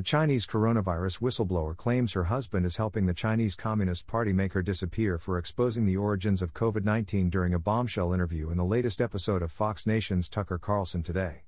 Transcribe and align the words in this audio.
A 0.00 0.02
Chinese 0.02 0.46
coronavirus 0.46 1.20
whistleblower 1.20 1.76
claims 1.76 2.14
her 2.14 2.24
husband 2.24 2.64
is 2.64 2.78
helping 2.78 3.04
the 3.04 3.12
Chinese 3.12 3.54
Communist 3.54 4.06
Party 4.06 4.32
make 4.32 4.54
her 4.54 4.62
disappear 4.62 5.18
for 5.18 5.36
exposing 5.36 5.84
the 5.84 5.98
origins 5.98 6.40
of 6.40 6.54
COVID 6.54 6.86
19 6.86 7.28
during 7.28 7.52
a 7.52 7.58
bombshell 7.58 8.14
interview 8.14 8.48
in 8.48 8.56
the 8.56 8.64
latest 8.64 9.02
episode 9.02 9.42
of 9.42 9.52
Fox 9.52 9.86
Nation's 9.86 10.30
Tucker 10.30 10.56
Carlson 10.56 11.02
Today. 11.02 11.42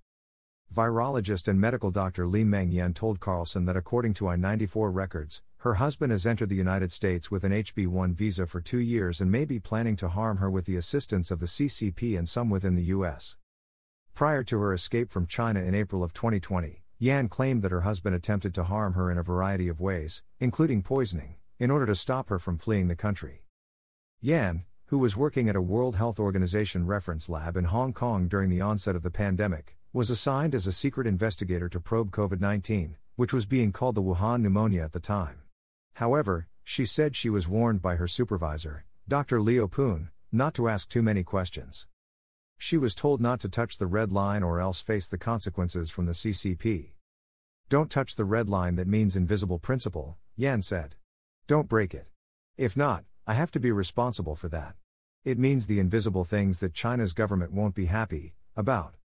Virologist 0.70 1.48
and 1.48 1.58
medical 1.58 1.90
doctor 1.90 2.26
Li 2.26 2.44
Meng 2.44 2.70
Yan 2.70 2.92
told 2.92 3.20
Carlson 3.20 3.64
that 3.64 3.74
according 3.78 4.12
to 4.12 4.28
I 4.28 4.36
94 4.36 4.90
records, 4.90 5.40
her 5.60 5.76
husband 5.76 6.12
has 6.12 6.26
entered 6.26 6.50
the 6.50 6.54
United 6.54 6.92
States 6.92 7.30
with 7.30 7.44
an 7.44 7.52
HB 7.52 7.86
1 7.86 8.12
visa 8.12 8.46
for 8.46 8.60
two 8.60 8.80
years 8.80 9.22
and 9.22 9.32
may 9.32 9.46
be 9.46 9.60
planning 9.60 9.96
to 9.96 10.10
harm 10.10 10.36
her 10.36 10.50
with 10.50 10.66
the 10.66 10.76
assistance 10.76 11.30
of 11.30 11.40
the 11.40 11.46
CCP 11.46 12.18
and 12.18 12.28
some 12.28 12.50
within 12.50 12.74
the 12.74 12.92
U.S. 12.96 13.38
Prior 14.14 14.44
to 14.44 14.58
her 14.58 14.74
escape 14.74 15.10
from 15.10 15.26
China 15.26 15.60
in 15.60 15.74
April 15.74 16.04
of 16.04 16.12
2020, 16.12 16.81
Yan 17.02 17.28
claimed 17.28 17.62
that 17.62 17.72
her 17.72 17.80
husband 17.80 18.14
attempted 18.14 18.54
to 18.54 18.62
harm 18.62 18.92
her 18.92 19.10
in 19.10 19.18
a 19.18 19.24
variety 19.24 19.66
of 19.66 19.80
ways, 19.80 20.22
including 20.38 20.84
poisoning, 20.84 21.34
in 21.58 21.68
order 21.68 21.84
to 21.84 21.96
stop 21.96 22.28
her 22.28 22.38
from 22.38 22.56
fleeing 22.56 22.86
the 22.86 22.94
country. 22.94 23.42
Yan, 24.20 24.66
who 24.84 24.98
was 24.98 25.16
working 25.16 25.48
at 25.48 25.56
a 25.56 25.60
World 25.60 25.96
Health 25.96 26.20
Organization 26.20 26.86
reference 26.86 27.28
lab 27.28 27.56
in 27.56 27.64
Hong 27.64 27.92
Kong 27.92 28.28
during 28.28 28.50
the 28.50 28.60
onset 28.60 28.94
of 28.94 29.02
the 29.02 29.10
pandemic, 29.10 29.76
was 29.92 30.10
assigned 30.10 30.54
as 30.54 30.68
a 30.68 30.72
secret 30.72 31.08
investigator 31.08 31.68
to 31.70 31.80
probe 31.80 32.12
COVID 32.12 32.40
19, 32.40 32.94
which 33.16 33.32
was 33.32 33.46
being 33.46 33.72
called 33.72 33.96
the 33.96 34.00
Wuhan 34.00 34.40
pneumonia 34.40 34.84
at 34.84 34.92
the 34.92 35.00
time. 35.00 35.40
However, 35.94 36.46
she 36.62 36.86
said 36.86 37.16
she 37.16 37.28
was 37.28 37.48
warned 37.48 37.82
by 37.82 37.96
her 37.96 38.06
supervisor, 38.06 38.84
Dr. 39.08 39.42
Leo 39.42 39.66
Poon, 39.66 40.10
not 40.30 40.54
to 40.54 40.68
ask 40.68 40.88
too 40.88 41.02
many 41.02 41.24
questions. 41.24 41.88
She 42.58 42.76
was 42.76 42.94
told 42.94 43.20
not 43.20 43.40
to 43.40 43.48
touch 43.48 43.78
the 43.78 43.88
red 43.88 44.12
line 44.12 44.44
or 44.44 44.60
else 44.60 44.80
face 44.80 45.08
the 45.08 45.18
consequences 45.18 45.90
from 45.90 46.06
the 46.06 46.12
CCP. 46.12 46.92
Don't 47.72 47.90
touch 47.90 48.16
the 48.16 48.26
red 48.26 48.50
line 48.50 48.76
that 48.76 48.86
means 48.86 49.16
invisible 49.16 49.58
principle, 49.58 50.18
Yan 50.36 50.60
said. 50.60 50.94
Don't 51.46 51.70
break 51.70 51.94
it. 51.94 52.06
If 52.58 52.76
not, 52.76 53.06
I 53.26 53.32
have 53.32 53.50
to 53.52 53.58
be 53.58 53.72
responsible 53.72 54.36
for 54.36 54.50
that. 54.50 54.74
It 55.24 55.38
means 55.38 55.66
the 55.66 55.80
invisible 55.80 56.24
things 56.24 56.60
that 56.60 56.74
China's 56.74 57.14
government 57.14 57.50
won't 57.50 57.74
be 57.74 57.86
happy 57.86 58.34
about. 58.54 58.96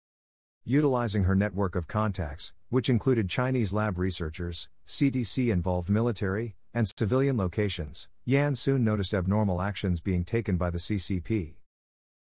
Utilizing 0.65 1.23
her 1.23 1.33
network 1.33 1.77
of 1.77 1.87
contacts, 1.87 2.51
which 2.67 2.89
included 2.89 3.29
Chinese 3.29 3.71
lab 3.71 3.97
researchers, 3.97 4.67
CDC 4.85 5.49
involved 5.49 5.89
military, 5.89 6.57
and 6.73 6.91
civilian 6.99 7.37
locations, 7.37 8.09
Yan 8.25 8.53
soon 8.53 8.83
noticed 8.83 9.13
abnormal 9.13 9.61
actions 9.61 10.02
being 10.02 10.25
taken 10.25 10.57
by 10.57 10.69
the 10.69 10.79
CCP. 10.79 11.55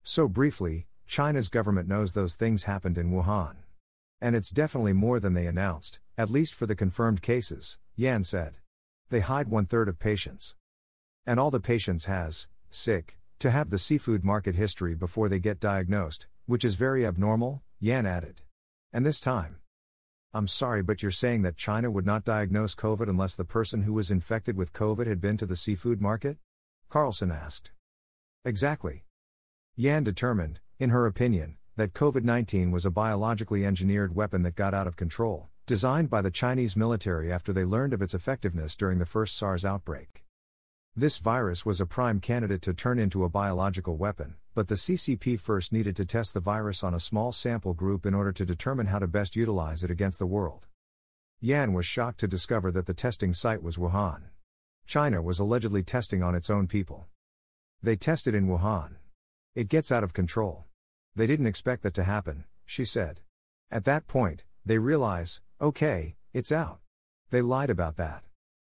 So 0.05 0.29
briefly, 0.29 0.87
China's 1.05 1.49
government 1.49 1.89
knows 1.89 2.13
those 2.13 2.37
things 2.37 2.63
happened 2.63 2.97
in 2.97 3.11
Wuhan. 3.11 3.57
And 4.21 4.35
it's 4.35 4.51
definitely 4.51 4.93
more 4.93 5.21
than 5.21 5.35
they 5.35 5.47
announced, 5.47 6.01
at 6.17 6.31
least 6.31 6.55
for 6.55 6.67
the 6.67 6.75
confirmed 6.75 7.23
cases, 7.23 7.79
Yan 7.95 8.25
said. 8.25 8.57
They 9.11 9.21
hide 9.21 9.49
one 9.49 9.67
third 9.67 9.89
of 9.89 9.99
patients. 9.99 10.55
And 11.25 11.39
all 11.39 11.51
the 11.51 11.61
patients 11.61 12.07
has, 12.07 12.49
sick, 12.71 13.19
to 13.39 13.51
have 13.51 13.71
the 13.71 13.79
seafood 13.79 14.25
market 14.25 14.57
history 14.57 14.95
before 14.95 15.29
they 15.29 15.39
get 15.39 15.61
diagnosed, 15.61 16.27
which 16.47 16.65
is 16.65 16.75
very 16.75 17.07
abnormal, 17.07 17.63
Yan 17.81 18.07
added. 18.07 18.43
And 18.93 19.07
this 19.07 19.21
time. 19.21 19.57
I'm 20.35 20.49
sorry, 20.49 20.83
but 20.83 21.03
you're 21.03 21.11
saying 21.11 21.43
that 21.43 21.57
China 21.57 21.91
would 21.91 22.05
not 22.05 22.25
diagnose 22.25 22.75
COVID 22.75 23.09
unless 23.09 23.37
the 23.37 23.45
person 23.45 23.83
who 23.83 23.93
was 23.93 24.11
infected 24.11 24.57
with 24.57 24.73
COVID 24.73 25.07
had 25.07 25.21
been 25.21 25.37
to 25.37 25.47
the 25.47 25.57
seafood 25.57 26.01
market? 26.01 26.39
Carlson 26.89 27.31
asked. 27.31 27.71
Exactly. 28.45 29.05
Yan 29.77 30.03
determined, 30.03 30.61
in 30.79 30.91
her 30.91 31.07
opinion, 31.07 31.57
that 31.79 31.93
COVID 31.93 32.25
19 32.25 32.73
was 32.73 32.85
a 32.85 32.91
biologically 32.91 33.65
engineered 33.65 34.13
weapon 34.13 34.43
that 34.43 34.57
got 34.57 34.75
out 34.75 34.89
of 34.89 34.97
control, 34.97 35.49
designed 35.65 36.11
by 36.11 36.21
the 36.21 36.29
Chinese 36.29 36.77
military 36.77 37.31
after 37.31 37.53
they 37.53 37.65
learned 37.65 37.93
of 37.93 38.03
its 38.03 38.15
effectiveness 38.15 38.75
during 38.75 38.99
the 38.99 39.07
first 39.07 39.37
SARS 39.37 39.65
outbreak. 39.65 40.25
This 40.97 41.19
virus 41.19 41.65
was 41.65 41.81
a 41.81 41.87
prime 41.87 42.19
candidate 42.19 42.63
to 42.63 42.75
turn 42.75 42.99
into 42.99 43.23
a 43.23 43.29
biological 43.29 43.97
weapon, 43.97 44.35
but 44.57 44.67
the 44.67 44.75
CCP 44.75 45.39
first 45.39 45.73
needed 45.73 45.95
to 45.95 46.05
test 46.05 46.35
the 46.35 46.41
virus 46.41 46.83
on 46.83 46.95
a 46.95 46.99
small 46.99 47.31
sample 47.31 47.75
group 47.75 48.05
in 48.05 48.13
order 48.13 48.33
to 48.33 48.45
determine 48.45 48.89
how 48.89 48.99
to 48.99 49.07
best 49.07 49.37
utilize 49.37 49.85
it 49.85 49.91
against 49.93 50.19
the 50.19 50.27
world. 50.27 50.67
Yan 51.41 51.73
was 51.75 51.87
shocked 51.87 52.19
to 52.19 52.27
discover 52.27 52.73
that 52.73 52.87
the 52.87 52.93
testing 52.93 53.33
site 53.33 53.63
was 53.63 53.77
Wuhan. 53.77 54.23
China 54.85 55.23
was 55.23 55.39
allegedly 55.39 55.85
testing 55.85 56.25
on 56.25 56.35
its 56.35 56.51
own 56.51 56.67
people. 56.67 57.07
They 57.81 57.95
tested 57.95 58.35
in 58.35 58.49
Wuhan. 58.49 58.97
It 59.55 59.69
gets 59.69 59.93
out 59.93 60.03
of 60.03 60.13
control. 60.13 60.65
They 61.19 61.27
didn't 61.27 61.49
expect 61.49 61.83
that 61.83 61.95
to 61.95 62.05
happen, 62.05 62.45
she 62.65 62.85
said. 62.85 63.23
At 63.73 63.85
that 63.87 64.07
point, 64.07 64.45
they 64.65 64.79
realize, 64.79 65.41
okay, 65.61 66.15
it's 66.33 66.53
out. 66.53 66.79
They 67.31 67.43
lied 67.43 67.71
about 67.71 67.97
that. 67.97 68.23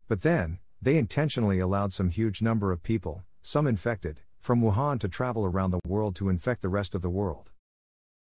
But 0.08 0.20
then, 0.20 0.58
they 0.82 0.98
intentionally 0.98 1.58
allowed 1.58 1.94
some 1.94 2.10
huge 2.10 2.42
number 2.42 2.70
of 2.70 2.82
people, 2.82 3.24
some 3.40 3.66
infected, 3.66 4.20
from 4.40 4.60
Wuhan 4.60 5.00
to 5.00 5.08
travel 5.08 5.46
around 5.46 5.70
the 5.70 5.80
world 5.88 6.14
to 6.16 6.28
infect 6.28 6.60
the 6.60 6.68
rest 6.68 6.94
of 6.94 7.00
the 7.00 7.08
world. 7.08 7.50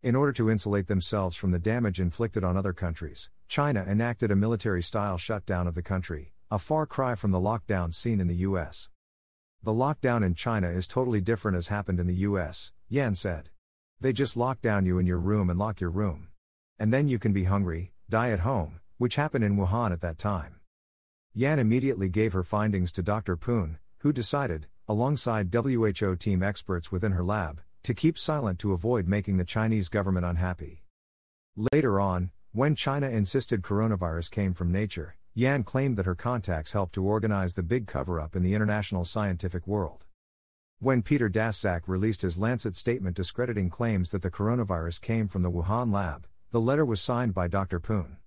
In 0.03 0.15
order 0.15 0.33
to 0.33 0.51
insulate 0.51 0.85
themselves 0.85 1.35
from 1.35 1.49
the 1.49 1.57
damage 1.57 1.99
inflicted 1.99 2.43
on 2.43 2.55
other 2.55 2.73
countries, 2.73 3.31
China 3.47 3.83
enacted 3.89 4.29
a 4.29 4.35
military 4.35 4.83
style 4.83 5.17
shutdown 5.17 5.65
of 5.65 5.73
the 5.73 5.81
country, 5.81 6.35
a 6.51 6.59
far 6.59 6.85
cry 6.85 7.15
from 7.15 7.31
the 7.31 7.39
lockdown 7.39 7.91
seen 7.91 8.21
in 8.21 8.27
the 8.27 8.45
US. 8.45 8.87
The 9.63 9.73
lockdown 9.73 10.23
in 10.23 10.35
China 10.35 10.69
is 10.69 10.87
totally 10.87 11.21
different 11.21 11.57
as 11.57 11.69
happened 11.69 11.99
in 11.99 12.05
the 12.05 12.21
US, 12.29 12.71
Yan 12.87 13.15
said. 13.15 13.50
They 14.01 14.13
just 14.13 14.35
lock 14.35 14.61
down 14.61 14.87
you 14.87 14.97
in 14.97 15.05
your 15.05 15.19
room 15.19 15.51
and 15.51 15.59
lock 15.59 15.79
your 15.79 15.91
room. 15.91 16.29
And 16.79 16.91
then 16.91 17.07
you 17.07 17.19
can 17.19 17.33
be 17.33 17.43
hungry, 17.43 17.93
die 18.09 18.31
at 18.31 18.39
home, 18.39 18.79
which 18.97 19.15
happened 19.15 19.43
in 19.43 19.55
Wuhan 19.55 19.91
at 19.91 20.01
that 20.01 20.17
time. 20.17 20.55
Yan 21.35 21.59
immediately 21.59 22.09
gave 22.09 22.33
her 22.33 22.43
findings 22.43 22.91
to 22.93 23.03
Dr. 23.03 23.37
Poon, 23.37 23.77
who 23.99 24.11
decided, 24.11 24.65
alongside 24.87 25.53
WHO 25.53 26.15
team 26.15 26.41
experts 26.41 26.91
within 26.91 27.11
her 27.11 27.23
lab, 27.23 27.61
to 27.83 27.93
keep 27.93 28.17
silent 28.17 28.57
to 28.57 28.73
avoid 28.73 29.07
making 29.07 29.37
the 29.37 29.45
Chinese 29.45 29.87
government 29.87 30.25
unhappy. 30.25 30.83
Later 31.71 31.99
on, 31.99 32.31
when 32.53 32.73
China 32.73 33.07
insisted 33.07 33.61
coronavirus 33.61 34.31
came 34.31 34.55
from 34.55 34.71
nature, 34.71 35.15
Yan 35.35 35.63
claimed 35.63 35.95
that 35.97 36.07
her 36.07 36.15
contacts 36.15 36.71
helped 36.71 36.93
to 36.93 37.05
organize 37.05 37.53
the 37.53 37.61
big 37.61 37.85
cover 37.85 38.19
up 38.19 38.35
in 38.35 38.41
the 38.41 38.55
international 38.55 39.05
scientific 39.05 39.67
world. 39.67 40.05
When 40.83 41.03
Peter 41.03 41.29
Daszak 41.29 41.81
released 41.85 42.23
his 42.23 42.39
Lancet 42.39 42.75
statement 42.75 43.15
discrediting 43.15 43.69
claims 43.69 44.09
that 44.09 44.23
the 44.23 44.31
coronavirus 44.31 44.99
came 44.99 45.27
from 45.27 45.43
the 45.43 45.51
Wuhan 45.51 45.93
lab, 45.93 46.25
the 46.49 46.59
letter 46.59 46.83
was 46.83 46.99
signed 46.99 47.35
by 47.35 47.47
Dr. 47.47 47.79
Poon. 47.79 48.17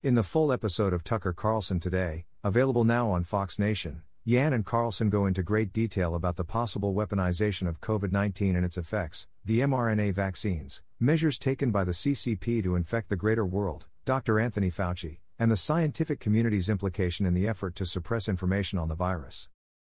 In 0.00 0.14
the 0.14 0.22
full 0.22 0.52
episode 0.52 0.92
of 0.92 1.02
Tucker 1.02 1.32
Carlson 1.32 1.80
today, 1.80 2.26
available 2.44 2.84
now 2.84 3.10
on 3.10 3.24
Fox 3.24 3.58
Nation, 3.58 4.02
Yan 4.24 4.52
and 4.52 4.64
Carlson 4.64 5.10
go 5.10 5.26
into 5.26 5.42
great 5.42 5.72
detail 5.72 6.14
about 6.14 6.36
the 6.36 6.44
possible 6.44 6.94
weaponization 6.94 7.66
of 7.66 7.80
COVID 7.80 8.12
19 8.12 8.54
and 8.54 8.64
its 8.64 8.78
effects, 8.78 9.26
the 9.44 9.58
mRNA 9.58 10.14
vaccines, 10.14 10.82
measures 11.00 11.40
taken 11.40 11.72
by 11.72 11.82
the 11.82 11.90
CCP 11.90 12.62
to 12.62 12.76
infect 12.76 13.08
the 13.08 13.16
greater 13.16 13.44
world, 13.44 13.86
Dr. 14.04 14.38
Anthony 14.38 14.70
Fauci, 14.70 15.18
and 15.40 15.50
the 15.50 15.56
scientific 15.56 16.20
community's 16.20 16.68
implication 16.68 17.26
in 17.26 17.34
the 17.34 17.48
effort 17.48 17.74
to 17.74 17.84
suppress 17.84 18.28
information 18.28 18.78
on 18.78 18.86
the 18.86 18.94
virus. 18.94 19.48